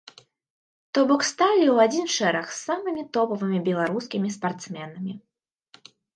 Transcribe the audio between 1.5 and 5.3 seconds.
ў адзін шэраг з самымі топавымі беларускімі спартсменамі.